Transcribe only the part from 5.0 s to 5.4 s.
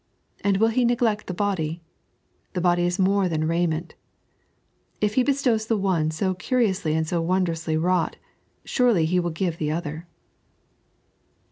He